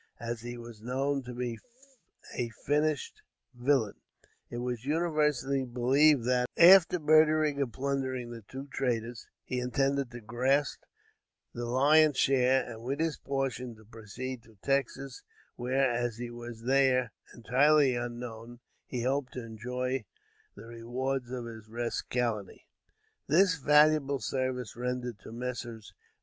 [0.19, 1.59] As he was known to be
[2.33, 3.21] a finished
[3.53, 4.01] villain,
[4.49, 10.19] it was universally believed that, after murdering and plundering the two traders, he intended to
[10.19, 10.81] grasp
[11.53, 15.21] the "lion's share," and with his portion, to proceed to Texas,
[15.55, 20.03] where, as he was there entirely unknown, he hoped to enjoy
[20.55, 22.65] the rewards of his rascality.
[23.27, 25.93] This valuable service rendered to Messrs.